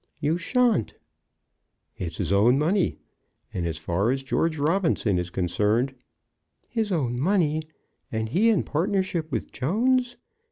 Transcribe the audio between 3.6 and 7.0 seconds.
as far as George Robinson is concerned" "His